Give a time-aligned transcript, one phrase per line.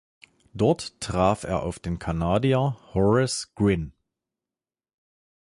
[0.55, 3.91] Dort traf er auf den Kanadier Horace Gwynne.